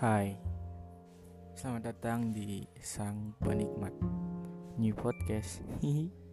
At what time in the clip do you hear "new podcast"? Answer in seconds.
4.80-5.60